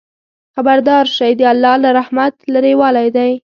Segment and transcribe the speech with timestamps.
[0.55, 1.31] خبردار شئ!
[1.39, 3.31] د الله له رحمته لرېوالی دی.